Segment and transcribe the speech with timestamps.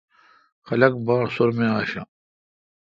[0.67, 2.03] خلق باڑ سور می اشہ۔